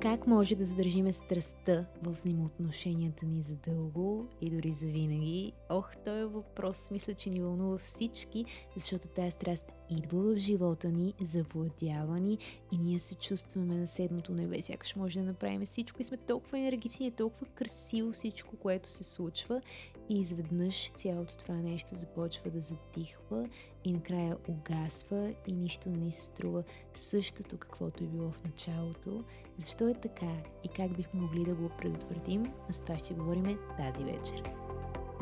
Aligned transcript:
Как 0.00 0.26
може 0.26 0.56
да 0.56 0.64
задържиме 0.64 1.12
страстта 1.12 1.86
в 2.02 2.12
взаимоотношенията 2.12 3.26
ни 3.26 3.42
за 3.42 3.56
дълго 3.56 4.26
и 4.40 4.50
дори 4.50 4.72
за 4.72 4.86
винаги? 4.86 5.52
Ох, 5.68 5.96
този 5.96 6.24
въпрос 6.24 6.90
мисля, 6.90 7.14
че 7.14 7.30
ни 7.30 7.40
вълнува 7.40 7.78
всички, 7.78 8.44
защото 8.76 9.08
тази 9.08 9.30
страст 9.30 9.72
идва 9.92 10.34
в 10.34 10.36
живота 10.36 10.88
ни, 10.88 11.14
завладява 11.20 12.20
ни 12.20 12.38
и 12.72 12.78
ние 12.78 12.98
се 12.98 13.14
чувстваме 13.14 13.74
на 13.74 13.86
седмото 13.86 14.32
небе. 14.32 14.62
Сякаш 14.62 14.96
може 14.96 15.20
да 15.20 15.26
направим 15.26 15.64
всичко 15.64 16.02
и 16.02 16.04
сме 16.04 16.16
толкова 16.16 16.58
енергични, 16.58 17.10
толкова 17.10 17.46
красиво 17.46 18.12
всичко, 18.12 18.56
което 18.56 18.88
се 18.88 19.04
случва 19.04 19.62
и 20.08 20.20
изведнъж 20.20 20.90
цялото 20.90 21.38
това 21.38 21.54
нещо 21.54 21.94
започва 21.94 22.50
да 22.50 22.60
затихва 22.60 23.48
и 23.84 23.92
накрая 23.92 24.36
угасва 24.48 25.34
и 25.46 25.52
нищо 25.52 25.90
не 25.90 25.96
ни 25.96 26.12
се 26.12 26.22
струва 26.22 26.62
същото, 26.94 27.58
каквото 27.58 28.04
е 28.04 28.06
било 28.06 28.30
в 28.30 28.44
началото. 28.44 29.24
Защо 29.58 29.88
е 29.88 29.94
така 29.94 30.36
и 30.64 30.68
как 30.68 30.96
бихме 30.96 31.20
могли 31.20 31.44
да 31.44 31.54
го 31.54 31.70
предотвратим? 31.78 32.44
За 32.68 32.80
това 32.80 32.98
ще 32.98 33.14
говорим 33.14 33.58
тази 33.78 34.04
вечер. 34.04 34.61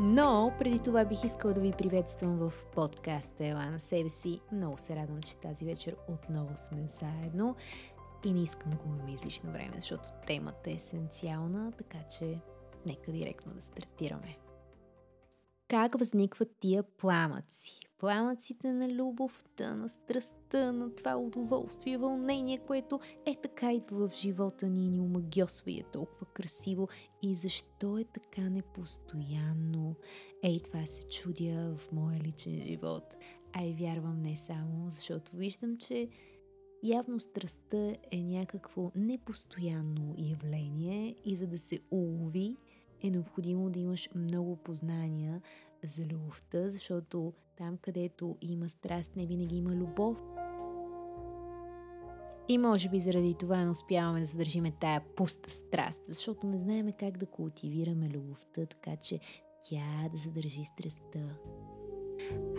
Но 0.03 0.53
преди 0.59 0.79
това 0.79 1.05
бих 1.05 1.25
искала 1.25 1.55
да 1.55 1.61
ви 1.61 1.73
приветствам 1.79 2.37
в 2.37 2.53
подкаста 2.75 3.47
Ела 3.47 3.71
на 3.71 3.81
себе 3.81 4.09
си. 4.09 4.41
Много 4.53 4.79
се 4.79 4.97
радвам, 4.97 5.23
че 5.23 5.37
тази 5.37 5.65
вечер 5.65 5.97
отново 6.09 6.57
сме 6.57 6.89
заедно 6.89 7.57
и 8.25 8.33
не 8.33 8.43
искам 8.43 8.71
да 8.71 8.77
губим 8.77 9.09
излишно 9.09 9.53
време, 9.53 9.73
защото 9.77 10.03
темата 10.27 10.71
е 10.71 10.75
есенциална, 10.75 11.73
така 11.79 11.99
че 12.19 12.41
нека 12.87 13.13
директно 13.13 13.55
да 13.55 13.61
стартираме. 13.61 14.39
Как 15.69 15.99
възникват 15.99 16.49
тия 16.61 16.83
пламъци? 16.83 17.90
Пламъците 18.01 18.73
на 18.73 18.89
любовта, 18.89 19.75
на 19.75 19.89
страстта, 19.89 20.73
на 20.73 20.95
това 20.95 21.17
удоволствие, 21.17 21.99
вълнение, 21.99 22.59
което 22.59 23.01
е 23.27 23.37
така 23.43 23.73
идва 23.73 24.09
в 24.09 24.15
живота 24.15 24.67
ни 24.67 24.87
и 24.87 24.89
ни 24.89 25.01
омагиосва 25.01 25.71
и 25.71 25.81
е 25.81 25.85
толкова 25.93 26.27
красиво. 26.27 26.89
И 27.23 27.35
защо 27.35 27.99
е 27.99 28.05
така 28.05 28.41
непостоянно? 28.41 29.95
Ей, 30.43 30.63
това 30.63 30.87
се 30.87 31.09
чудя 31.09 31.77
в 31.79 31.93
моя 31.93 32.21
личен 32.21 32.61
живот. 32.61 33.17
А 33.53 33.65
и 33.65 33.73
вярвам 33.73 34.23
не 34.23 34.37
само, 34.37 34.91
защото 34.91 35.37
виждам, 35.37 35.77
че 35.77 36.09
Явно 36.83 37.21
страстта 37.21 37.97
е 38.11 38.23
някакво 38.23 38.91
непостоянно 38.95 40.15
явление 40.19 41.15
и 41.25 41.37
за 41.37 41.47
да 41.47 41.59
се 41.59 41.81
улови, 41.91 42.57
е 43.03 43.11
необходимо 43.11 43.71
да 43.71 43.79
имаш 43.79 44.09
много 44.15 44.57
познания 44.57 45.43
за 45.85 46.05
любовта, 46.05 46.71
защото 46.71 47.33
там, 47.57 47.79
където 47.83 48.37
има 48.41 48.69
страст, 48.69 49.17
не 49.17 49.27
винаги 49.27 49.57
има 49.57 49.71
любов. 49.71 50.19
И 52.49 52.59
може 52.59 52.89
би 52.89 53.01
заради 53.01 53.35
това 53.35 53.65
не 53.65 53.71
успяваме 53.71 54.21
да 54.21 54.27
задържиме 54.27 54.73
тая 54.81 55.03
пуста 55.17 55.51
страст, 55.51 56.01
защото 56.09 56.47
не 56.47 56.59
знаем 56.59 56.93
как 56.99 57.19
да 57.19 57.27
култивираме 57.27 58.09
любовта, 58.09 58.67
така 58.67 58.97
че 58.97 59.21
тя 59.65 60.09
да 60.13 60.19
задържи 60.19 60.65
страстта. 60.65 61.21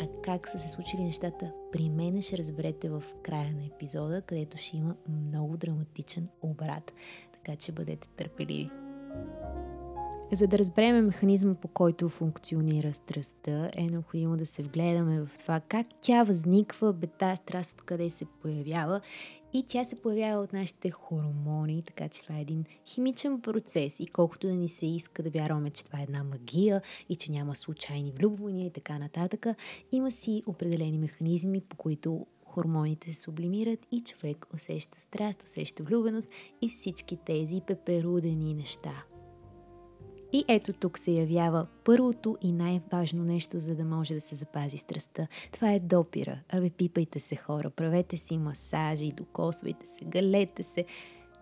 А 0.01 0.07
как 0.23 0.47
са 0.47 0.59
се 0.59 0.69
случили 0.69 1.03
нещата 1.03 1.53
при 1.71 1.89
мен 1.89 2.21
ще 2.21 2.37
разберете 2.37 2.89
в 2.89 3.03
края 3.23 3.53
на 3.53 3.65
епизода, 3.65 4.21
където 4.21 4.57
ще 4.57 4.77
има 4.77 4.95
много 5.09 5.57
драматичен 5.57 6.27
обрат. 6.41 6.93
Така 7.33 7.55
че 7.55 7.71
бъдете 7.71 8.09
търпеливи. 8.09 8.69
За 10.33 10.47
да 10.47 10.59
разберем 10.59 11.05
механизма 11.05 11.53
по 11.53 11.67
който 11.67 12.09
функционира 12.09 12.93
страстта, 12.93 13.69
е 13.75 13.83
необходимо 13.83 14.37
да 14.37 14.45
се 14.45 14.63
вгледаме 14.63 15.21
в 15.21 15.29
това 15.39 15.59
как 15.59 15.87
тя 16.01 16.23
възниква, 16.23 16.93
бе 16.93 17.07
тази 17.07 17.37
страст 17.37 17.81
къде 17.81 18.09
се 18.09 18.25
появява. 18.41 19.01
И 19.53 19.65
тя 19.67 19.83
се 19.83 20.01
появява 20.01 20.43
от 20.43 20.53
нашите 20.53 20.91
хормони, 20.91 21.83
така 21.83 22.09
че 22.09 22.23
това 22.23 22.37
е 22.37 22.41
един 22.41 22.65
химичен 22.85 23.41
процес. 23.41 23.99
И 23.99 24.07
колкото 24.07 24.47
да 24.47 24.53
ни 24.53 24.67
се 24.67 24.85
иска 24.85 25.23
да 25.23 25.29
вярваме, 25.29 25.69
че 25.69 25.85
това 25.85 25.99
е 25.99 26.03
една 26.03 26.23
магия 26.23 26.81
и 27.09 27.15
че 27.15 27.31
няма 27.31 27.55
случайни 27.55 28.11
влюбвания 28.11 28.65
и 28.65 28.71
така 28.71 28.99
нататък, 28.99 29.45
има 29.91 30.11
си 30.11 30.43
определени 30.45 30.97
механизми, 30.97 31.61
по 31.61 31.75
които 31.77 32.25
хормоните 32.45 33.13
се 33.13 33.21
сублимират 33.21 33.79
и 33.91 34.03
човек 34.03 34.45
усеща 34.53 35.01
страст, 35.01 35.43
усеща 35.43 35.83
влюбеност 35.83 36.29
и 36.61 36.69
всички 36.69 37.17
тези 37.25 37.61
пеперудени 37.67 38.53
неща– 38.53 39.03
и 40.33 40.45
ето 40.47 40.73
тук 40.73 40.97
се 40.97 41.11
явява 41.11 41.67
първото 41.83 42.37
и 42.41 42.51
най-важно 42.51 43.23
нещо, 43.23 43.59
за 43.59 43.75
да 43.75 43.85
може 43.85 44.13
да 44.13 44.21
се 44.21 44.35
запази 44.35 44.77
страстта. 44.77 45.27
Това 45.51 45.73
е 45.73 45.79
допира. 45.79 46.39
Абе, 46.49 46.69
пипайте 46.69 47.19
се 47.19 47.35
хора, 47.35 47.69
правете 47.69 48.17
си 48.17 48.37
масажи, 48.37 49.11
докосвайте 49.11 49.85
се, 49.85 50.05
галете 50.05 50.63
се. 50.63 50.85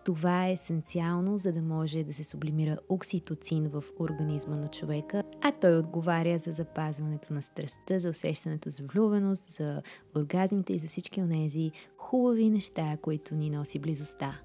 Това 0.05 0.47
е 0.47 0.51
есенциално, 0.51 1.37
за 1.37 1.53
да 1.53 1.61
може 1.61 2.03
да 2.03 2.13
се 2.13 2.23
сублимира 2.23 2.77
окситоцин 2.89 3.67
в 3.67 3.83
организма 3.99 4.55
на 4.55 4.67
човека, 4.67 5.23
а 5.41 5.51
той 5.51 5.77
отговаря 5.77 6.37
за 6.37 6.51
запазването 6.51 7.33
на 7.33 7.41
страстта, 7.41 7.99
за 7.99 8.09
усещането 8.09 8.69
за 8.69 8.83
влюбеност, 8.83 9.45
за 9.45 9.81
оргазмите 10.17 10.73
и 10.73 10.79
за 10.79 10.87
всички 10.87 11.21
от 11.21 11.29
тези 11.29 11.71
хубави 11.97 12.49
неща, 12.49 12.97
които 13.01 13.35
ни 13.35 13.49
носи 13.49 13.79
близостта. 13.79 14.39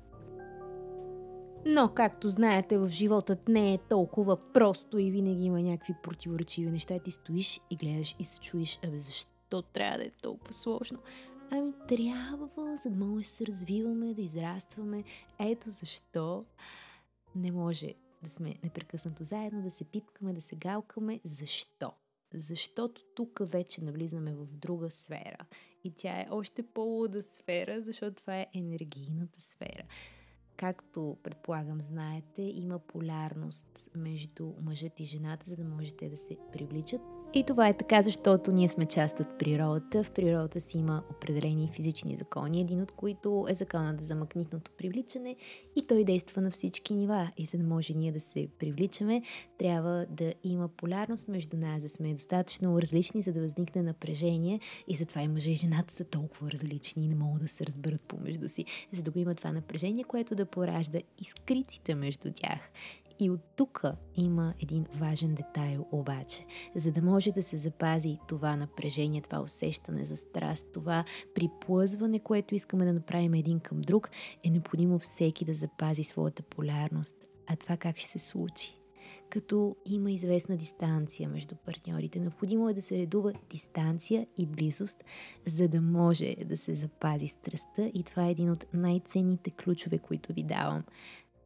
Но, 1.67 1.95
както 1.95 2.29
знаете, 2.29 2.79
в 2.79 2.89
животът 2.89 3.49
не 3.49 3.75
е 3.75 3.79
толкова 3.79 4.53
просто 4.53 4.99
и 4.99 5.11
винаги 5.11 5.45
има 5.45 5.63
някакви 5.63 5.95
противоречиви 6.03 6.71
неща. 6.71 6.99
Ти 6.99 7.11
стоиш 7.11 7.61
и 7.71 7.77
гледаш 7.77 8.17
и 8.19 8.25
се 8.25 8.41
чудиш, 8.41 8.79
абе 8.85 8.99
защо 8.99 9.63
трябва 9.63 9.99
да 9.99 10.05
е 10.05 10.11
толкова 10.11 10.53
сложно? 10.53 10.99
Ами 11.51 11.73
трябва, 11.89 12.77
за 12.77 12.91
да 12.91 13.05
може 13.05 13.27
да 13.27 13.33
се 13.33 13.47
развиваме, 13.47 14.15
да 14.15 14.23
израстваме. 14.23 15.05
Ето 15.39 15.71
защо 15.71 16.45
не 17.37 17.53
може 17.53 17.95
да 18.23 18.31
сме 18.31 18.55
непрекъснато 18.65 19.25
заедно, 19.25 19.63
да 19.63 19.71
се 19.71 19.85
пипкаме, 19.85 20.33
да 20.33 20.41
се 20.41 20.57
галкаме. 20.57 21.21
Защо? 21.25 21.93
Защото 22.35 23.03
тук 23.15 23.41
вече 23.43 23.85
навлизаме 23.85 24.35
в 24.35 24.47
друга 24.47 24.91
сфера. 24.91 25.47
И 25.85 25.91
тя 25.91 26.21
е 26.21 26.29
още 26.31 26.63
по-луда 26.63 27.23
сфера, 27.23 27.83
защото 27.83 28.17
това 28.17 28.37
е 28.37 28.47
енергийната 28.55 29.41
сфера. 29.41 29.83
Както 30.57 31.17
предполагам 31.23 31.81
знаете, 31.81 32.43
има 32.43 32.79
полярност 32.79 33.91
между 33.95 34.53
мъжът 34.63 35.01
и 35.01 35.05
жената, 35.05 35.51
за 35.51 35.57
да 35.57 35.65
можете 35.65 36.09
да 36.09 36.17
се 36.17 36.37
привличат 36.53 37.01
и 37.35 37.43
това 37.43 37.69
е 37.69 37.77
така, 37.77 38.03
защото 38.03 38.53
ние 38.53 38.69
сме 38.69 38.87
част 38.87 39.21
от 39.21 39.39
природата. 39.39 40.05
В 40.05 40.11
природата 40.11 40.61
си 40.61 40.79
има 40.79 41.03
определени 41.11 41.71
физични 41.75 42.15
закони, 42.15 42.61
един 42.61 42.83
от 42.83 42.93
които 42.93 43.47
е 43.49 43.55
законът 43.55 44.03
за 44.03 44.15
магнитното 44.15 44.71
привличане 44.79 45.37
и 45.77 45.87
той 45.87 46.05
действа 46.05 46.43
на 46.43 46.51
всички 46.51 46.95
нива. 46.95 47.31
И 47.37 47.47
за 47.47 47.59
да 47.59 47.65
може 47.65 47.95
ние 47.95 48.13
да 48.13 48.21
се 48.21 48.49
привличаме, 48.59 49.23
трябва 49.59 50.07
да 50.11 50.35
има 50.45 50.69
полярност 50.69 51.29
между 51.29 51.57
нас, 51.57 51.83
да 51.83 51.89
сме 51.89 52.15
достатъчно 52.15 52.81
различни, 52.81 53.23
за 53.23 53.33
да 53.33 53.41
възникне 53.41 53.83
напрежение 53.83 54.61
и 54.89 54.95
затова 54.95 55.23
и 55.23 55.29
мъже 55.29 55.51
и 55.51 55.55
жената 55.55 55.95
са 55.95 56.05
толкова 56.05 56.51
различни 56.51 57.05
и 57.05 57.09
не 57.09 57.15
могат 57.15 57.43
да 57.43 57.49
се 57.49 57.67
разберат 57.67 58.01
помежду 58.01 58.49
си, 58.49 58.65
за 58.93 59.03
да 59.03 59.11
го 59.11 59.19
има 59.19 59.35
това 59.35 59.53
напрежение, 59.53 60.05
което 60.05 60.35
да 60.35 60.47
поражда 60.47 60.99
изкриците 61.19 61.95
между 61.95 62.33
тях. 62.33 62.71
И 63.19 63.31
от 63.31 63.41
тук 63.57 63.85
има 64.17 64.55
един 64.61 64.87
важен 64.95 65.35
детайл 65.35 65.87
обаче. 65.93 66.45
За 66.77 66.93
да 66.93 67.03
може 67.03 67.33
да 67.33 67.43
се 67.43 67.57
запази 67.57 68.19
това 68.29 68.57
напрежение, 68.57 69.21
това 69.21 69.41
усещане 69.41 70.05
за 70.05 70.17
страст, 70.17 70.67
това 70.73 71.05
приплъзване, 71.35 72.19
което 72.19 72.55
искаме 72.55 72.85
да 72.85 72.93
направим 72.93 73.35
един 73.35 73.61
към 73.61 73.81
друг, 73.81 74.11
е 74.45 74.51
необходимо 74.51 74.99
всеки 74.99 75.45
да 75.45 75.55
запази 75.55 76.05
своята 76.05 76.43
полярност. 76.43 77.15
А 77.47 77.57
това 77.57 77.77
как 77.77 77.99
ще 77.99 78.09
се 78.09 78.19
случи? 78.19 78.81
като 79.31 79.77
има 79.87 80.11
известна 80.11 80.57
дистанция 80.57 81.29
между 81.29 81.55
партньорите. 81.55 82.21
Необходимо 82.21 82.69
е 82.69 82.75
да 82.75 82.83
се 82.83 82.99
редува 82.99 83.33
дистанция 83.51 84.27
и 84.39 84.47
близост, 84.47 85.05
за 85.47 85.69
да 85.69 85.81
може 85.81 86.37
да 86.47 86.57
се 86.57 86.75
запази 86.75 87.29
страстта 87.29 87.91
и 87.95 88.03
това 88.03 88.27
е 88.27 88.31
един 88.31 88.51
от 88.51 88.67
най-ценните 88.75 89.51
ключове, 89.51 89.99
които 89.99 90.33
ви 90.33 90.43
давам. 90.43 90.85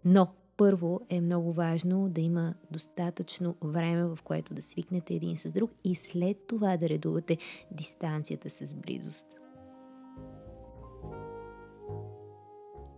Но 0.04 0.28
първо 0.58 1.00
е 1.08 1.20
много 1.20 1.52
важно 1.52 2.08
да 2.08 2.20
има 2.20 2.54
достатъчно 2.70 3.54
време, 3.62 4.04
в 4.04 4.18
което 4.24 4.54
да 4.54 4.62
свикнете 4.62 5.14
един 5.14 5.36
с 5.36 5.52
друг 5.52 5.70
и 5.84 5.94
след 5.94 6.46
това 6.46 6.76
да 6.76 6.88
редувате 6.88 7.38
дистанцията 7.70 8.50
с 8.50 8.74
близост. 8.74 9.26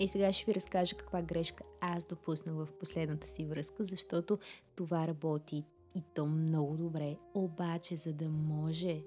И 0.01 0.09
сега 0.09 0.33
ще 0.33 0.45
ви 0.45 0.55
разкажа 0.55 0.97
каква 0.97 1.23
грешка 1.23 1.65
аз 1.81 2.05
допуснах 2.05 2.55
в 2.55 2.69
последната 2.81 3.27
си 3.27 3.45
връзка, 3.45 3.85
защото 3.85 4.39
това 4.77 5.09
работи 5.09 5.65
и 5.95 6.03
то 6.15 6.27
много 6.27 6.77
добре. 6.77 7.17
Обаче, 7.35 7.97
за 7.97 8.13
да 8.13 8.29
може 8.29 9.03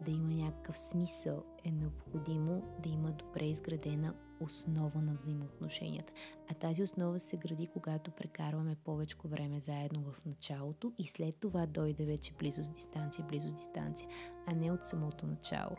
да 0.00 0.10
има 0.10 0.34
някакъв 0.34 0.78
смисъл, 0.78 1.44
е 1.64 1.70
необходимо 1.70 2.62
да 2.82 2.88
има 2.88 3.12
добре 3.12 3.44
изградена 3.44 4.14
основа 4.40 5.02
на 5.02 5.14
взаимоотношенията. 5.14 6.12
А 6.50 6.54
тази 6.54 6.82
основа 6.82 7.18
се 7.18 7.36
гради, 7.36 7.68
когато 7.72 8.10
прекарваме 8.10 8.76
повече 8.84 9.16
време 9.24 9.60
заедно 9.60 10.12
в 10.12 10.24
началото 10.26 10.92
и 10.98 11.06
след 11.06 11.36
това 11.36 11.66
дойде 11.66 12.04
вече 12.04 12.32
близост 12.38 12.74
дистанция, 12.74 13.24
близост 13.28 13.56
дистанция, 13.56 14.08
а 14.46 14.54
не 14.54 14.72
от 14.72 14.84
самото 14.84 15.26
начало. 15.26 15.76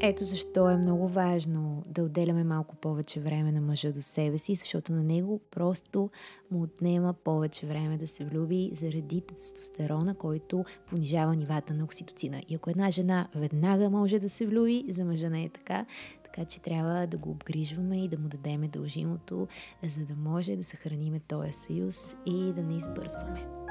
Ето 0.00 0.24
защо 0.24 0.70
е 0.70 0.76
много 0.76 1.08
важно 1.08 1.82
да 1.86 2.02
отделяме 2.02 2.44
малко 2.44 2.76
повече 2.76 3.20
време 3.20 3.52
на 3.52 3.60
мъжа 3.60 3.92
до 3.92 4.02
себе 4.02 4.38
си, 4.38 4.54
защото 4.54 4.92
на 4.92 5.02
него 5.02 5.40
просто 5.50 6.10
му 6.50 6.62
отнема 6.62 7.12
повече 7.12 7.66
време 7.66 7.98
да 7.98 8.06
се 8.06 8.24
влюби 8.24 8.70
заради 8.72 9.20
тестостерона, 9.20 10.14
който 10.14 10.64
понижава 10.86 11.36
нивата 11.36 11.74
на 11.74 11.84
окситоцина. 11.84 12.42
И 12.48 12.54
ако 12.54 12.70
една 12.70 12.90
жена 12.90 13.28
веднага 13.34 13.90
може 13.90 14.18
да 14.18 14.28
се 14.28 14.46
влюби, 14.46 14.84
за 14.88 15.04
мъжа 15.04 15.30
не 15.30 15.44
е 15.44 15.48
така, 15.48 15.86
така 16.24 16.44
че 16.44 16.62
трябва 16.62 17.06
да 17.06 17.16
го 17.16 17.30
обгрижваме 17.30 18.04
и 18.04 18.08
да 18.08 18.18
му 18.18 18.28
дадеме 18.28 18.68
дължимото, 18.68 19.48
за 19.88 20.04
да 20.04 20.14
може 20.16 20.56
да 20.56 20.64
съхраниме 20.64 21.20
този 21.20 21.52
съюз 21.52 22.16
и 22.26 22.52
да 22.52 22.62
не 22.62 22.76
избързваме. 22.76 23.65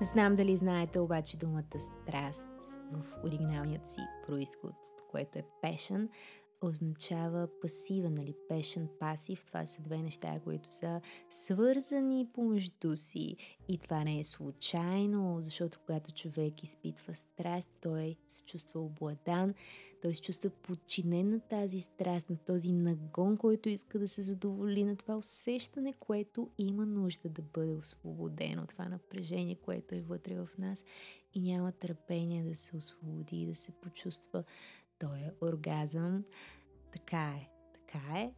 Не 0.00 0.06
знам 0.06 0.34
дали 0.34 0.56
знаете 0.56 1.00
обаче 1.00 1.36
думата 1.36 1.80
страст 1.80 2.46
в 2.92 3.24
оригиналният 3.24 3.88
си 3.88 4.00
происход, 4.26 4.74
което 5.10 5.38
е 5.38 5.44
passion, 5.62 6.08
означава 6.60 7.48
пасивен, 7.60 8.14
нали, 8.14 8.34
passion, 8.50 8.86
пасив. 8.98 9.46
Това 9.46 9.66
са 9.66 9.82
две 9.82 9.98
неща, 9.98 10.34
които 10.44 10.72
са 10.72 11.00
свързани 11.30 12.28
помежду 12.32 12.96
си. 12.96 13.36
И 13.68 13.78
това 13.78 14.04
не 14.04 14.18
е 14.18 14.24
случайно, 14.24 15.36
защото 15.40 15.78
когато 15.86 16.12
човек 16.12 16.62
изпитва 16.62 17.14
страст, 17.14 17.68
той 17.80 18.16
се 18.30 18.44
чувства 18.44 18.80
обладан, 18.80 19.54
той 20.02 20.14
се 20.14 20.22
чувства 20.22 20.50
подчинен 20.50 21.30
на 21.30 21.40
тази 21.40 21.80
страст, 21.80 22.30
на 22.30 22.36
този 22.36 22.72
нагон, 22.72 23.36
който 23.36 23.68
иска 23.68 23.98
да 23.98 24.08
се 24.08 24.22
задоволи, 24.22 24.84
на 24.84 24.96
това 24.96 25.16
усещане, 25.16 25.92
което 25.92 26.50
има 26.58 26.86
нужда 26.86 27.28
да 27.28 27.42
бъде 27.42 27.72
освободено, 27.72 28.66
това 28.66 28.88
напрежение, 28.88 29.54
което 29.54 29.94
е 29.94 30.00
вътре 30.00 30.34
в 30.34 30.48
нас 30.58 30.84
и 31.34 31.40
няма 31.40 31.72
търпение 31.72 32.44
да 32.44 32.56
се 32.56 32.76
освободи, 32.76 33.46
да 33.46 33.54
се 33.54 33.72
почувства 33.72 34.44
този 35.00 35.24
оргазъм. 35.42 36.24
Така 36.92 37.34
е, 37.36 37.48
така 37.72 38.18
е. 38.18 38.32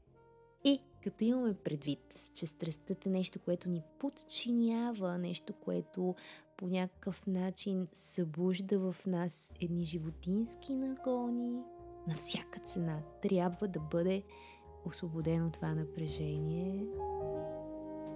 И 0.64 0.80
като 1.04 1.24
имаме 1.24 1.54
предвид, 1.54 2.30
че 2.34 2.46
страстът 2.46 3.06
е 3.06 3.08
нещо, 3.08 3.40
което 3.40 3.68
ни 3.68 3.82
подчинява, 3.98 5.18
нещо, 5.18 5.52
което 5.52 6.14
по 6.56 6.66
някакъв 6.66 7.26
начин 7.26 7.88
събужда 7.92 8.78
в 8.78 9.06
нас 9.06 9.52
едни 9.60 9.84
животински 9.84 10.74
нагони, 10.74 11.62
на 12.08 12.14
всяка 12.16 12.60
цена 12.60 13.02
трябва 13.22 13.68
да 13.68 13.80
бъде 13.80 14.22
освободено 14.84 15.50
това 15.50 15.74
напрежение. 15.74 16.86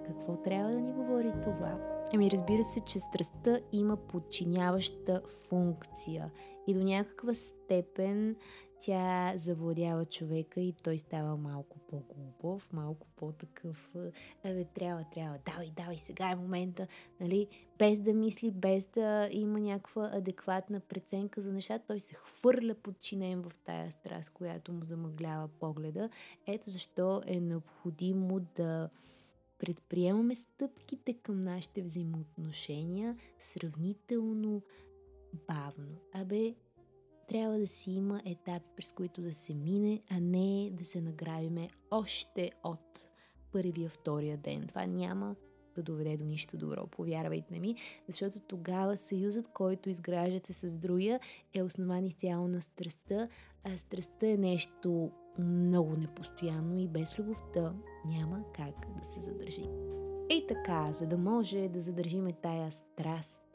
Какво 0.06 0.37
трябва 0.37 0.72
да 0.72 0.81
ни 0.81 0.92
говори 0.92 1.32
това? 1.42 1.96
Ами 2.14 2.31
разбира 2.31 2.64
се, 2.64 2.81
че 2.81 3.00
страстта 3.00 3.60
има 3.72 3.96
подчиняваща 3.96 5.22
функция 5.49 6.31
и 6.66 6.74
до 6.74 6.80
някаква 6.80 7.34
степен 7.34 8.36
тя 8.80 9.32
завладява 9.36 10.04
човека 10.04 10.60
и 10.60 10.72
той 10.72 10.98
става 10.98 11.36
малко 11.36 11.78
по-глупав, 11.78 12.72
малко 12.72 13.06
по-такъв, 13.16 13.94
абе, 14.44 14.64
трябва, 14.64 15.04
трябва, 15.14 15.38
давай, 15.46 15.70
давай, 15.76 15.98
сега 15.98 16.30
е 16.30 16.36
момента, 16.36 16.86
нали, 17.20 17.46
без 17.78 18.00
да 18.00 18.14
мисли, 18.14 18.50
без 18.50 18.86
да 18.86 19.28
има 19.32 19.60
някаква 19.60 20.10
адекватна 20.12 20.80
преценка 20.80 21.40
за 21.40 21.52
нещата, 21.52 21.86
той 21.86 22.00
се 22.00 22.14
хвърля 22.14 22.74
подчинен 22.74 23.42
в 23.42 23.52
тая 23.64 23.92
страст, 23.92 24.30
която 24.30 24.72
му 24.72 24.84
замъглява 24.84 25.48
погледа. 25.48 26.10
Ето 26.46 26.70
защо 26.70 27.22
е 27.26 27.40
необходимо 27.40 28.40
да 28.56 28.88
предприемаме 29.58 30.34
стъпките 30.34 31.12
към 31.14 31.40
нашите 31.40 31.82
взаимоотношения 31.82 33.16
сравнително 33.38 34.62
бавно. 35.48 35.96
Абе, 36.12 36.54
трябва 37.28 37.58
да 37.58 37.66
си 37.66 37.90
има 37.90 38.22
етапи, 38.24 38.66
през 38.76 38.92
които 38.92 39.22
да 39.22 39.34
се 39.34 39.54
мине, 39.54 40.02
а 40.10 40.20
не 40.20 40.70
да 40.72 40.84
се 40.84 41.00
награвиме 41.00 41.68
още 41.90 42.50
от 42.64 43.08
първия, 43.52 43.90
втория 43.90 44.36
ден. 44.36 44.66
Това 44.68 44.86
няма 44.86 45.36
да 45.74 45.82
доведе 45.82 46.16
до 46.16 46.24
нищо 46.24 46.56
добро, 46.56 46.86
повярвайте 46.86 47.60
ми, 47.60 47.76
защото 48.08 48.40
тогава 48.40 48.96
съюзът, 48.96 49.48
който 49.48 49.90
изграждате 49.90 50.52
с 50.52 50.78
другия, 50.78 51.20
е 51.54 51.62
основан 51.62 52.06
изцяло 52.06 52.48
на 52.48 52.62
страстта, 52.62 53.28
а 53.64 53.78
страстта 53.78 54.26
е 54.26 54.36
нещо 54.36 55.10
много 55.38 55.96
непостоянно 55.96 56.78
и 56.78 56.88
без 56.88 57.18
любовта 57.18 57.74
няма 58.06 58.44
как 58.54 58.74
да 58.98 59.04
се 59.04 59.20
задържи. 59.20 59.64
И 60.30 60.46
така, 60.48 60.92
за 60.92 61.06
да 61.06 61.18
може 61.18 61.68
да 61.68 61.80
задържиме 61.80 62.32
тая 62.32 62.72
страст, 62.72 63.45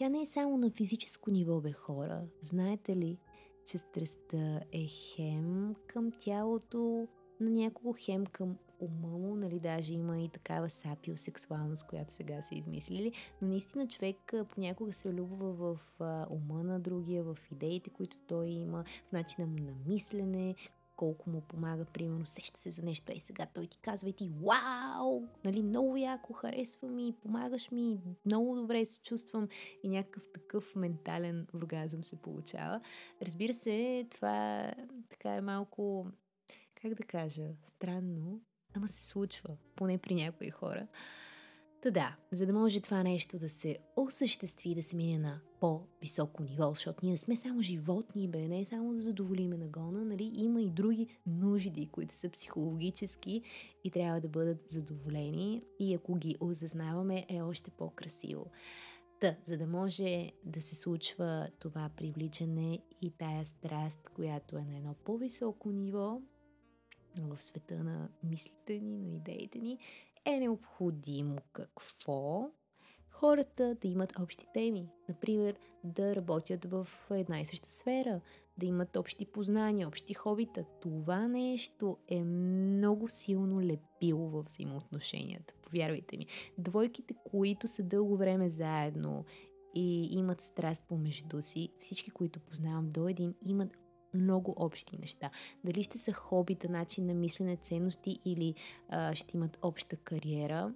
тя 0.00 0.08
не 0.08 0.20
е 0.20 0.26
само 0.26 0.56
на 0.56 0.70
физическо 0.70 1.30
ниво, 1.30 1.60
бе 1.60 1.72
хора. 1.72 2.22
Знаете 2.42 2.96
ли, 2.96 3.18
че 3.66 3.78
страстта 3.78 4.60
е 4.72 4.86
хем 4.86 5.74
към 5.86 6.12
тялото 6.20 7.08
на 7.40 7.50
някого, 7.50 7.94
хем 7.98 8.26
към 8.26 8.56
ума 8.78 9.08
му, 9.08 9.36
нали, 9.36 9.60
даже 9.60 9.94
има 9.94 10.22
и 10.22 10.28
такава 10.28 10.70
сапиосексуалност, 10.70 11.86
която 11.86 12.12
сега 12.12 12.42
са 12.42 12.54
измислили, 12.54 13.12
но 13.42 13.48
наистина 13.48 13.88
човек 13.88 14.32
понякога 14.54 14.92
се 14.92 15.10
влюбва 15.10 15.52
в 15.52 15.78
ума 16.30 16.64
на 16.64 16.80
другия, 16.80 17.24
в 17.24 17.38
идеите, 17.52 17.90
които 17.90 18.16
той 18.26 18.46
има, 18.46 18.84
в 19.08 19.12
начина 19.12 19.46
му 19.46 19.58
на 19.58 19.72
мислене, 19.86 20.54
колко 21.00 21.30
му 21.30 21.40
помага, 21.40 21.84
примерно, 21.84 22.26
сеща 22.26 22.60
се 22.60 22.70
за 22.70 22.82
нещо, 22.82 23.12
ей 23.12 23.18
сега 23.18 23.46
той 23.54 23.66
ти 23.66 23.78
казва 23.78 24.08
и 24.08 24.12
ти, 24.12 24.30
вау, 24.42 25.22
нали, 25.44 25.62
много 25.62 25.96
яко, 25.96 26.32
харесва 26.32 26.88
ми, 26.88 27.14
помагаш 27.22 27.70
ми, 27.70 28.00
много 28.26 28.56
добре 28.56 28.86
се 28.86 29.00
чувствам 29.02 29.48
и 29.82 29.88
някакъв 29.88 30.22
такъв 30.34 30.76
ментален 30.76 31.46
оргазъм 31.54 32.04
се 32.04 32.22
получава. 32.22 32.80
Разбира 33.22 33.52
се, 33.52 34.06
това 34.10 34.70
така 35.10 35.34
е 35.34 35.40
малко, 35.40 36.06
как 36.74 36.94
да 36.94 37.02
кажа, 37.02 37.48
странно, 37.66 38.40
ама 38.74 38.88
се 38.88 39.06
случва, 39.06 39.56
поне 39.76 39.98
при 39.98 40.14
някои 40.14 40.50
хора. 40.50 40.86
Та 41.82 41.90
да, 41.90 42.16
за 42.32 42.46
да 42.46 42.52
може 42.52 42.80
това 42.80 43.02
нещо 43.02 43.38
да 43.38 43.48
се 43.48 43.78
осъществи, 43.96 44.74
да 44.74 44.82
се 44.82 44.96
мине 44.96 45.18
на 45.18 45.40
по-високо 45.60 46.42
ниво, 46.42 46.74
защото 46.74 46.98
ние 47.02 47.12
не 47.12 47.18
сме 47.18 47.36
само 47.36 47.62
животни, 47.62 48.28
бе, 48.28 48.48
не 48.48 48.60
е 48.60 48.64
само 48.64 48.94
да 48.94 49.00
задоволиме 49.00 49.56
нагона, 49.56 50.04
нали? 50.04 50.30
Има 50.34 50.62
и 50.62 50.70
други 50.70 51.06
нужди, 51.26 51.88
които 51.92 52.14
са 52.14 52.30
психологически 52.30 53.42
и 53.84 53.90
трябва 53.90 54.20
да 54.20 54.28
бъдат 54.28 54.70
задоволени 54.70 55.62
и 55.78 55.94
ако 55.94 56.14
ги 56.14 56.36
осъзнаваме 56.40 57.26
е 57.28 57.42
още 57.42 57.70
по-красиво. 57.70 58.46
Та, 59.20 59.36
за 59.44 59.58
да 59.58 59.66
може 59.66 60.32
да 60.44 60.62
се 60.62 60.74
случва 60.74 61.48
това 61.58 61.90
привличане 61.96 62.78
и 63.02 63.10
тая 63.10 63.44
страст, 63.44 64.10
която 64.14 64.56
е 64.56 64.62
на 64.62 64.76
едно 64.76 64.94
по-високо 65.04 65.70
ниво, 65.70 66.20
в 67.18 67.42
света 67.42 67.84
на 67.84 68.08
мислите 68.24 68.78
ни, 68.78 68.98
на 68.98 69.08
идеите 69.08 69.58
ни, 69.58 69.78
е 70.24 70.40
необходимо 70.40 71.36
какво? 71.52 72.50
Хората 73.10 73.76
да 73.80 73.88
имат 73.88 74.18
общи 74.18 74.46
теми. 74.54 74.88
Например, 75.08 75.56
да 75.84 76.16
работят 76.16 76.64
в 76.64 76.88
една 77.10 77.40
и 77.40 77.46
съща 77.46 77.70
сфера, 77.70 78.20
да 78.58 78.66
имат 78.66 78.96
общи 78.96 79.26
познания, 79.26 79.88
общи 79.88 80.14
хобита. 80.14 80.64
Това 80.80 81.28
нещо 81.28 81.96
е 82.08 82.24
много 82.24 83.08
силно 83.08 83.62
лепило 83.62 84.28
в 84.28 84.42
взаимоотношенията. 84.42 85.54
Повярвайте 85.62 86.16
ми. 86.16 86.26
Двойките, 86.58 87.14
които 87.30 87.68
са 87.68 87.82
дълго 87.82 88.16
време 88.16 88.48
заедно 88.48 89.24
и 89.74 90.18
имат 90.18 90.40
страст 90.40 90.84
помежду 90.88 91.42
си, 91.42 91.68
всички, 91.80 92.10
които 92.10 92.40
познавам 92.40 92.90
до 92.90 93.08
един, 93.08 93.34
имат 93.44 93.76
много 94.14 94.54
общи 94.56 94.98
неща. 95.00 95.30
Дали 95.64 95.82
ще 95.82 95.98
са 95.98 96.12
хобита, 96.12 96.68
начин 96.68 97.06
на 97.06 97.14
мислене, 97.14 97.56
ценности 97.56 98.18
или 98.24 98.54
а, 98.88 99.14
ще 99.14 99.36
имат 99.36 99.58
обща 99.62 99.96
кариера. 99.96 100.74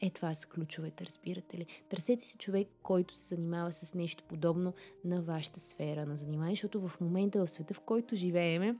Е, 0.00 0.10
това 0.10 0.34
са 0.34 0.46
ключовете, 0.46 1.06
разбирате 1.06 1.58
ли? 1.58 1.66
Търсете 1.88 2.26
си 2.26 2.38
човек, 2.38 2.68
който 2.82 3.16
се 3.16 3.34
занимава 3.34 3.72
с 3.72 3.94
нещо 3.94 4.24
подобно 4.28 4.74
на 5.04 5.22
вашата 5.22 5.60
сфера 5.60 6.06
на 6.06 6.16
занимание, 6.16 6.52
защото 6.54 6.88
в 6.88 7.00
момента 7.00 7.46
в 7.46 7.50
света, 7.50 7.74
в 7.74 7.80
който 7.80 8.16
живееме, 8.16 8.76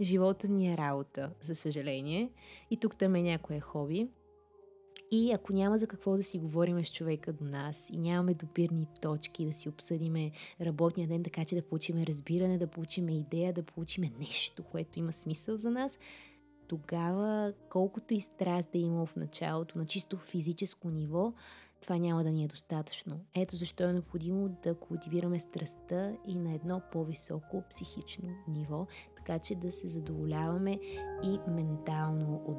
живота 0.00 0.48
ни 0.48 0.72
е 0.72 0.76
работа, 0.76 1.30
за 1.40 1.54
съжаление. 1.54 2.30
И 2.70 2.76
тук 2.76 2.96
там 2.96 3.14
е 3.14 3.22
някое 3.22 3.60
хоби. 3.60 4.08
И 5.10 5.32
ако 5.32 5.52
няма 5.52 5.78
за 5.78 5.86
какво 5.86 6.16
да 6.16 6.22
си 6.22 6.38
говорим 6.38 6.84
с 6.84 6.92
човека 6.92 7.32
до 7.32 7.44
нас 7.44 7.90
и 7.92 7.98
нямаме 7.98 8.34
допирни 8.34 8.86
точки 9.00 9.46
да 9.46 9.52
си 9.52 9.68
обсъдиме 9.68 10.30
работния 10.60 11.08
ден, 11.08 11.22
така 11.22 11.44
че 11.44 11.54
да 11.54 11.62
получиме 11.62 12.06
разбиране, 12.06 12.58
да 12.58 12.66
получиме 12.66 13.12
идея, 13.12 13.52
да 13.52 13.62
получиме 13.62 14.12
нещо, 14.18 14.62
което 14.62 14.98
има 14.98 15.12
смисъл 15.12 15.56
за 15.56 15.70
нас, 15.70 15.98
тогава 16.68 17.52
колкото 17.70 18.14
и 18.14 18.20
страст 18.20 18.68
да 18.72 18.78
има 18.78 19.06
в 19.06 19.16
началото 19.16 19.78
на 19.78 19.86
чисто 19.86 20.16
физическо 20.16 20.90
ниво, 20.90 21.32
това 21.80 21.96
няма 21.96 22.24
да 22.24 22.30
ни 22.30 22.44
е 22.44 22.48
достатъчно. 22.48 23.20
Ето 23.34 23.56
защо 23.56 23.84
е 23.84 23.92
необходимо 23.92 24.56
да 24.62 24.74
култивираме 24.74 25.38
страстта 25.38 26.16
и 26.26 26.34
на 26.34 26.54
едно 26.54 26.82
по-високо 26.92 27.62
психично 27.70 28.28
ниво, 28.48 28.86
така 29.16 29.38
че 29.38 29.54
да 29.54 29.72
се 29.72 29.88
задоволяваме 29.88 30.80
и 31.22 31.38
ментално 31.48 32.42
от. 32.46 32.57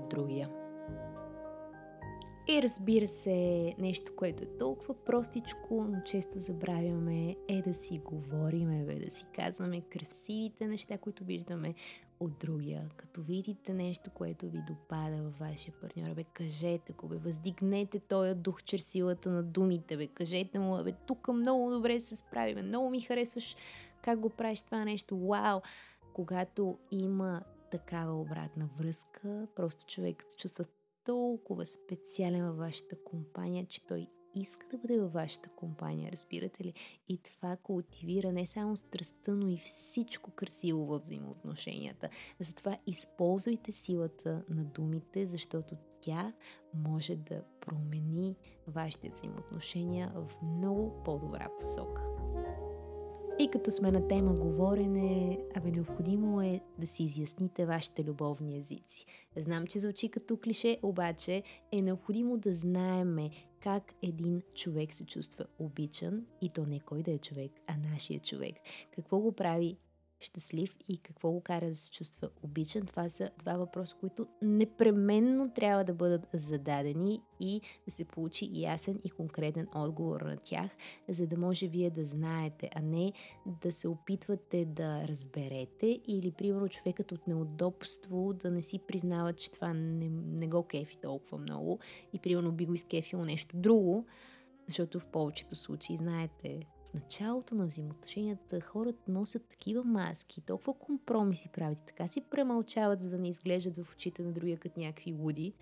И 2.51 2.61
разбира 2.61 3.07
се, 3.07 3.75
нещо, 3.79 4.11
което 4.15 4.43
е 4.43 4.57
толкова 4.57 4.93
простичко, 4.93 5.83
но 5.83 6.01
често 6.05 6.39
забравяме, 6.39 7.35
е 7.47 7.61
да 7.61 7.73
си 7.73 8.01
говориме, 8.05 8.83
бе, 8.83 8.95
да 8.95 9.09
си 9.09 9.25
казваме 9.35 9.81
красивите 9.81 10.67
неща, 10.67 10.97
които 10.97 11.23
виждаме 11.23 11.73
от 12.19 12.39
другия. 12.39 12.89
Като 12.97 13.21
видите 13.21 13.73
нещо, 13.73 14.09
което 14.09 14.49
ви 14.49 14.61
допада 14.67 15.23
във 15.23 15.39
вашия 15.39 15.73
партньор, 15.81 16.13
бе, 16.15 16.23
кажете 16.23 16.93
го, 16.93 17.07
бе, 17.07 17.17
въздигнете 17.17 17.99
този 17.99 18.35
дух 18.35 18.63
чрез 18.63 18.85
силата 18.85 19.29
на 19.29 19.43
думите, 19.43 19.97
бе, 19.97 20.07
кажете 20.07 20.59
му, 20.59 20.83
бе, 20.83 20.91
тук 20.91 21.27
много 21.27 21.71
добре 21.71 21.99
се 21.99 22.15
справиме, 22.15 22.61
много 22.61 22.89
ми 22.89 23.01
харесваш 23.01 23.55
как 24.01 24.19
го 24.19 24.29
правиш 24.29 24.61
това 24.61 24.85
нещо, 24.85 25.17
вау! 25.17 25.61
Когато 26.13 26.77
има 26.91 27.43
такава 27.71 28.21
обратна 28.21 28.69
връзка, 28.77 29.47
просто 29.55 29.85
човек 29.85 30.25
се 30.29 30.37
чувства 30.37 30.65
толкова 31.05 31.65
специален 31.65 32.45
във 32.45 32.57
вашата 32.57 33.03
компания, 33.03 33.65
че 33.65 33.85
той 33.85 34.07
иска 34.35 34.67
да 34.67 34.77
бъде 34.77 34.99
във 34.99 35.13
вашата 35.13 35.49
компания, 35.49 36.11
разбирате 36.11 36.63
ли? 36.63 36.73
И 37.09 37.17
това 37.17 37.57
култивира 37.57 38.31
не 38.31 38.45
само 38.45 38.77
страстта, 38.77 39.35
но 39.35 39.49
и 39.49 39.57
всичко 39.65 40.31
красиво 40.31 40.85
във 40.85 41.01
взаимоотношенията. 41.01 42.09
Затова 42.39 42.77
използвайте 42.87 43.71
силата 43.71 44.43
на 44.49 44.63
думите, 44.63 45.25
защото 45.25 45.75
тя 46.01 46.33
може 46.73 47.15
да 47.15 47.43
промени 47.61 48.35
вашите 48.67 49.09
взаимоотношения 49.09 50.11
в 50.15 50.41
много 50.43 51.03
по-добра 51.03 51.49
посока. 51.59 52.01
И 53.41 53.47
като 53.51 53.71
сме 53.71 53.91
на 53.91 54.07
тема 54.07 54.33
говорене, 54.33 55.39
абе 55.55 55.71
необходимо 55.71 56.41
е 56.41 56.61
да 56.79 56.87
си 56.87 57.03
изясните 57.03 57.65
вашите 57.65 58.03
любовни 58.03 58.57
езици. 58.57 59.05
Знам, 59.37 59.67
че 59.67 59.79
звучи 59.79 60.09
като 60.09 60.37
клише, 60.37 60.79
обаче 60.83 61.43
е 61.71 61.81
необходимо 61.81 62.37
да 62.37 62.53
знаеме 62.53 63.29
как 63.59 63.93
един 64.03 64.41
човек 64.55 64.93
се 64.93 65.05
чувства 65.05 65.45
обичан 65.59 66.25
и 66.41 66.49
то 66.49 66.65
не 66.65 66.79
кой 66.79 67.03
да 67.03 67.11
е 67.11 67.17
човек, 67.17 67.51
а 67.67 67.77
нашия 67.91 68.19
човек. 68.19 68.55
Какво 68.91 69.19
го 69.19 69.31
прави 69.31 69.77
щастлив 70.19 70.75
и 70.89 70.97
какво 70.97 71.31
го 71.31 71.41
кара 71.41 71.67
да 71.67 71.75
се 71.75 71.91
чувства 71.91 72.29
обичан. 72.43 72.85
Това 72.85 73.09
са 73.09 73.29
два 73.39 73.57
въпроса, 73.57 73.95
които 73.99 74.27
непременно 74.41 75.51
трябва 75.53 75.83
да 75.83 75.93
бъдат 75.93 76.27
зададени 76.33 77.21
и 77.39 77.61
да 77.85 77.91
се 77.91 78.05
получи 78.05 78.49
ясен 78.53 78.99
и 79.03 79.09
конкретен 79.09 79.67
отговор 79.75 80.21
на 80.21 80.37
тях, 80.37 80.69
за 81.09 81.27
да 81.27 81.37
може 81.37 81.67
вие 81.67 81.89
да 81.89 82.05
знаете, 82.05 82.69
а 82.75 82.81
не 82.81 83.13
да 83.45 83.71
се 83.71 83.87
опитвате 83.87 84.65
да 84.65 85.07
разберете 85.07 85.99
или, 86.07 86.31
примерно, 86.31 86.69
човекът 86.69 87.11
от 87.11 87.27
неудобство 87.27 88.33
да 88.33 88.51
не 88.51 88.61
си 88.61 88.79
признава, 88.87 89.33
че 89.33 89.51
това 89.51 89.73
не, 89.73 90.09
не 90.09 90.47
го 90.47 90.63
кефи 90.63 90.97
толкова 90.97 91.37
много 91.37 91.79
и, 92.13 92.19
примерно, 92.19 92.51
би 92.51 92.65
го 92.65 92.73
изкефило 92.73 93.25
нещо 93.25 93.57
друго, 93.57 94.05
защото 94.67 94.99
в 94.99 95.05
повечето 95.05 95.55
случаи, 95.55 95.97
знаете, 95.97 96.65
в 96.89 96.93
началото 96.93 97.55
на 97.55 97.65
взаимоотношенията 97.65 98.61
хората 98.61 99.11
носят 99.11 99.45
такива 99.49 99.83
маски, 99.83 100.41
толкова 100.41 100.73
компромиси 100.73 101.49
правят 101.49 101.77
и 101.81 101.85
така 101.85 102.07
си 102.07 102.21
премълчават, 102.21 103.01
за 103.01 103.09
да 103.09 103.17
не 103.17 103.29
изглеждат 103.29 103.77
в 103.77 103.93
очите 103.93 104.23
на 104.23 104.31
другия 104.31 104.57
като 104.57 104.79
някакви 104.79 105.13
луди, 105.13 105.53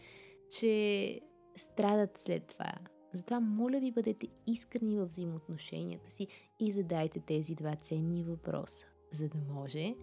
че 0.60 1.22
страдат 1.57 2.17
след 2.17 2.48
това. 2.48 2.74
Затова 3.13 3.39
моля 3.39 3.79
ви 3.79 3.91
бъдете 3.91 4.27
искрени 4.48 4.98
в 4.98 5.05
взаимоотношенията 5.05 6.12
си 6.12 6.27
и 6.60 6.72
задайте 6.72 7.19
тези 7.19 7.55
два 7.55 7.75
ценни 7.75 8.24
въпроса, 8.24 8.86
за 9.12 9.29
да 9.29 9.38
може 9.53 9.96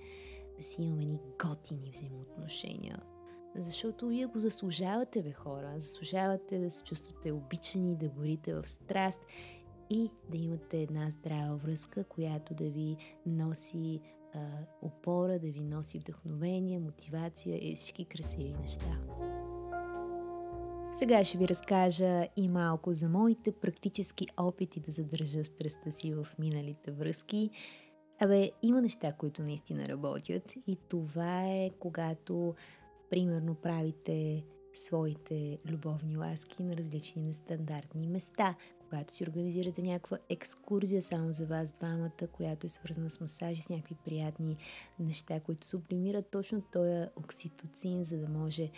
да 0.57 0.62
си 0.62 0.83
имаме 0.83 1.04
ни 1.04 1.19
готини 1.45 1.90
взаимоотношения. 1.90 3.02
Защото 3.57 4.07
вие 4.07 4.26
го 4.26 4.40
заслужавате, 4.40 5.23
бе 5.23 5.33
хора. 5.33 5.75
Заслужавате 5.78 6.59
да 6.59 6.71
се 6.71 6.85
чувствате 6.85 7.33
обичани, 7.33 7.97
да 7.97 8.09
горите 8.09 8.54
в 8.54 8.69
страст 8.69 9.21
и 9.91 10.11
да 10.31 10.37
имате 10.37 10.83
една 10.83 11.11
здрава 11.11 11.57
връзка, 11.57 12.05
която 12.05 12.55
да 12.55 12.64
ви 12.64 12.97
носи 13.26 14.00
а, 14.35 14.41
опора, 14.83 15.38
да 15.38 15.50
ви 15.50 15.61
носи 15.61 15.99
вдъхновение, 15.99 16.79
мотивация 16.79 17.71
и 17.71 17.75
всички 17.75 18.05
красиви 18.05 18.55
неща. 18.61 18.99
Сега 20.95 21.25
ще 21.25 21.38
ви 21.38 21.49
разкажа 21.49 22.26
и 22.37 22.49
малко 22.49 22.93
за 22.93 23.09
моите 23.09 23.53
практически 23.53 24.26
опити 24.37 24.81
да 24.81 24.93
задържа 24.93 25.45
страстта 25.45 25.91
си 25.91 26.14
в 26.14 26.26
миналите 26.38 26.91
връзки. 26.91 27.50
Абе, 28.21 28.50
има 28.62 28.81
неща, 28.81 29.12
които 29.12 29.43
наистина 29.43 29.87
работят 29.87 30.55
и 30.67 30.79
това 30.88 31.43
е 31.47 31.71
когато, 31.79 32.55
примерно, 33.11 33.55
правите 33.55 34.45
своите 34.75 35.59
любовни 35.67 36.17
ласки 36.17 36.64
на 36.64 36.76
различни 36.76 37.23
нестандартни 37.23 38.09
места, 38.09 38.55
когато 38.95 39.15
си 39.15 39.23
организирате 39.23 39.83
някаква 39.83 40.19
екскурзия 40.29 41.03
само 41.03 41.33
за 41.33 41.47
вас 41.47 41.73
двамата, 41.73 42.27
която 42.33 42.67
е 42.67 42.69
свързана 42.69 43.11
с 43.11 43.21
масажи, 43.21 43.63
с 43.63 43.69
някакви 43.69 43.95
приятни 44.05 44.57
неща, 44.99 45.41
които 45.41 45.67
сублимират 45.67 46.31
точно 46.31 46.63
този 46.73 47.07
окситоцин, 47.17 48.05
за 48.05 48.19
да 48.19 48.29
може 48.29 48.71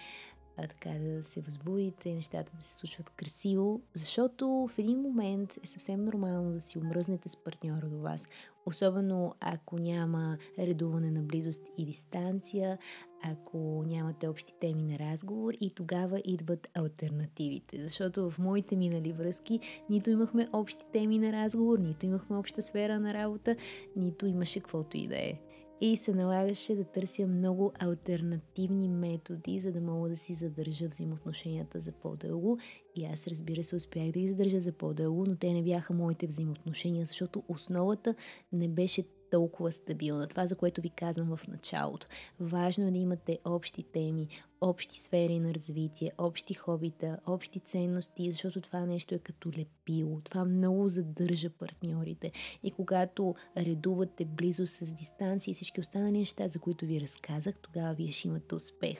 а, 0.57 0.67
така 0.69 0.91
да 0.91 1.23
се 1.23 1.41
възбудите 1.41 2.15
нещата 2.15 2.53
да 2.57 2.63
се 2.63 2.77
случват 2.77 3.11
красиво, 3.11 3.81
защото 3.95 4.49
в 4.49 4.79
един 4.79 5.01
момент 5.01 5.55
е 5.63 5.67
съвсем 5.67 6.05
нормално 6.05 6.53
да 6.53 6.61
си 6.61 6.79
омръзнете 6.79 7.29
с 7.29 7.37
партньора 7.37 7.87
до 7.87 7.99
вас, 7.99 8.29
особено 8.67 9.35
ако 9.41 9.79
няма 9.79 10.39
редуване 10.59 11.11
на 11.11 11.23
близост 11.23 11.63
и 11.79 11.85
дистанция, 11.85 12.79
ако 13.23 13.85
нямате 13.87 14.29
общи 14.29 14.55
теми 14.61 14.83
на 14.83 14.99
разговор 14.99 15.53
и 15.61 15.71
тогава 15.71 16.23
идват 16.25 16.69
альтернативите. 16.75 17.85
Защото 17.85 18.31
в 18.31 18.39
моите 18.39 18.77
минали 18.77 19.13
връзки 19.13 19.61
нито 19.91 20.11
имахме 20.11 20.49
общи 20.53 20.85
теми 20.93 21.19
на 21.19 21.33
разговор, 21.33 21.79
нито 21.79 22.07
имахме 22.07 22.37
обща 22.37 22.63
сфера 22.63 23.01
на 23.01 23.15
работа, 23.15 23.57
нито 23.97 24.27
имаше 24.27 24.61
каквото 24.61 24.97
и 24.97 25.09
да 25.09 25.17
е 25.17 25.41
и 25.81 25.97
се 25.97 26.13
налагаше 26.13 26.75
да 26.75 26.85
търся 26.85 27.27
много 27.27 27.73
альтернативни 27.79 28.89
методи, 28.89 29.61
за 29.61 29.73
да 29.73 29.81
мога 29.81 30.09
да 30.09 30.17
си 30.17 30.35
задържа 30.35 30.89
взаимоотношенията 30.89 31.81
за 31.81 31.93
по-дълго. 31.93 32.59
И 32.95 33.05
аз, 33.05 33.27
разбира 33.27 33.63
се, 33.63 33.77
успях 33.77 34.11
да 34.11 34.21
ги 34.21 34.29
задържа 34.29 34.61
за 34.61 34.73
по-дълго, 34.73 35.25
но 35.27 35.37
те 35.37 35.53
не 35.53 35.63
бяха 35.63 35.95
моите 35.95 36.27
взаимоотношения, 36.27 37.07
защото 37.07 37.43
основата 37.49 38.15
не 38.53 38.69
беше 38.69 39.05
толкова 39.31 39.73
стабилна. 39.73 40.29
Това, 40.29 40.47
за 40.47 40.57
което 40.57 40.81
ви 40.81 40.91
казвам 40.91 41.37
в 41.37 41.49
началото. 41.49 42.07
Важно 42.41 42.89
е 42.89 42.91
да 42.91 42.99
имате 42.99 43.39
общи 43.45 43.83
теми, 43.83 44.29
общи 44.61 45.01
сфери 45.01 45.39
на 45.39 45.55
развитие, 45.55 46.13
общи 46.19 46.55
хобита, 46.55 47.19
общи 47.27 47.61
ценности, 47.61 48.33
защото 48.33 48.61
това 48.61 48.87
нещо 48.87 49.15
е 49.15 49.19
като 49.19 49.51
лепило. 49.59 50.21
Това 50.21 50.45
много 50.45 50.89
задържа 50.89 51.51
партньорите. 51.51 52.33
И 52.63 52.71
когато 52.71 53.35
редувате 53.57 54.25
близо 54.25 54.67
с 54.67 54.93
дистанция 54.93 55.53
и 55.53 55.55
всички 55.55 55.81
останали 55.81 56.19
неща, 56.19 56.49
за 56.49 56.59
които 56.59 56.87
ви 56.87 57.01
разказах, 57.01 57.59
тогава 57.59 57.95
вие 57.95 58.13
ще 58.13 58.29
имате 58.29 58.55
успех. 58.55 58.99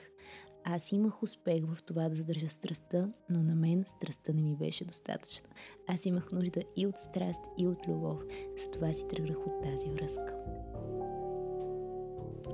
Аз 0.69 0.91
имах 0.91 1.23
успех 1.23 1.63
в 1.65 1.83
това 1.83 2.09
да 2.09 2.15
задържа 2.15 2.49
страстта, 2.49 3.09
но 3.29 3.43
на 3.43 3.55
мен 3.55 3.83
страстта 3.85 4.33
не 4.33 4.41
ми 4.41 4.55
беше 4.55 4.85
достатъчна. 4.85 5.47
Аз 5.87 6.05
имах 6.05 6.31
нужда 6.31 6.61
и 6.75 6.87
от 6.87 6.97
страст, 6.97 7.41
и 7.57 7.67
от 7.67 7.87
любов. 7.87 8.23
Затова 8.57 8.93
си 8.93 9.07
тръгнах 9.07 9.37
от 9.37 9.63
тази 9.63 9.89
връзка. 9.89 10.36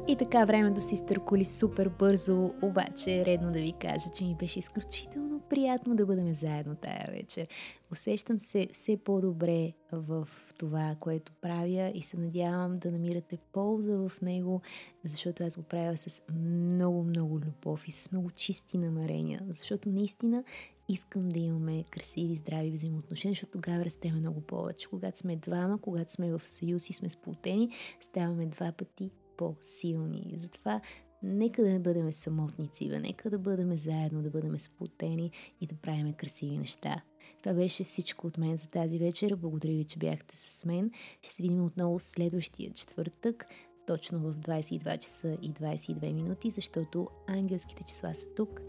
И 0.08 0.16
така 0.16 0.46
времето 0.46 0.82
си 0.82 0.96
стърколи 0.96 1.46
супер 1.46 1.90
бързо, 1.90 2.54
обаче 2.62 3.20
е 3.20 3.26
редно 3.26 3.52
да 3.52 3.60
ви 3.60 3.74
кажа, 3.82 4.10
че 4.16 4.24
ми 4.24 4.36
беше 4.36 4.60
изключително 4.60 5.42
приятно 5.50 5.96
да 5.96 6.06
бъдем 6.06 6.34
заедно 6.34 6.76
тая 6.76 7.08
вечер. 7.12 7.48
Усещам 7.92 8.40
се 8.40 8.68
все 8.74 8.98
по-добре 8.98 9.74
в 9.92 10.28
това, 10.58 10.96
което 11.00 11.32
правя 11.42 11.92
и 11.96 12.02
се 12.02 12.18
надявам 12.18 12.80
да 12.80 12.92
намирате 12.92 13.38
полза 13.52 13.98
в 13.98 14.22
него, 14.22 14.62
защото 15.04 15.44
аз 15.44 15.58
го 15.58 15.64
правя 15.64 15.98
с 15.98 16.24
много, 16.34 17.04
много 17.04 17.40
любов 17.40 17.88
и 17.88 17.92
с 17.92 18.12
много 18.12 18.32
чисти 18.32 18.78
намерения, 18.78 19.42
защото 19.48 19.90
наистина 19.90 20.44
искам 20.90 21.30
да 21.30 21.40
имаме 21.40 21.84
красиви, 21.84 22.36
здрави 22.36 22.72
взаимоотношения, 22.72 23.34
защото 23.34 23.52
тогава 23.52 23.86
растеме 23.86 24.20
много 24.20 24.42
повече. 24.42 24.88
Когато 24.88 25.20
сме 25.20 25.36
двама, 25.36 25.82
когато 25.82 26.14
сме 26.14 26.32
в 26.32 26.42
съюз 26.46 26.90
и 26.90 26.94
сме 26.94 27.10
сплутени, 27.10 27.70
ставаме 28.02 28.46
два 28.46 28.72
пъти 28.72 29.12
по-силни. 29.38 30.34
Затова 30.36 30.82
нека 31.24 31.64
да 31.64 31.70
не 31.70 31.80
бъдем 31.80 32.12
самотници, 32.12 32.90
бе. 32.90 33.00
нека 33.00 33.30
да 33.30 33.40
бъдем 33.40 33.78
заедно, 33.78 34.22
да 34.22 34.30
бъдем 34.30 34.60
сплутени 34.60 35.32
и 35.62 35.68
да 35.68 35.76
правим 35.76 36.14
красиви 36.14 36.58
неща. 36.58 37.02
Това 37.44 37.56
беше 37.56 37.84
всичко 37.84 38.28
от 38.28 38.38
мен 38.38 38.58
за 38.58 38.70
тази 38.70 39.00
вечер. 39.00 39.36
Благодаря 39.36 39.74
ви, 39.74 39.84
че 39.84 40.00
бяхте 40.00 40.38
с 40.38 40.66
мен. 40.66 40.92
Ще 41.22 41.34
се 41.34 41.44
видим 41.44 41.66
отново 41.66 42.00
следващия 42.00 42.74
четвъртък, 42.74 43.46
точно 43.88 44.20
в 44.20 44.36
22 44.36 44.98
часа 44.98 45.38
и 45.42 45.54
22 45.54 46.14
минути, 46.14 46.52
защото 46.52 47.08
ангелските 47.28 47.84
числа 47.84 48.14
са 48.14 48.28
тук 48.36 48.62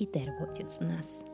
и 0.00 0.08
те 0.12 0.26
работят 0.26 0.70
за 0.70 0.84
нас. 0.84 1.27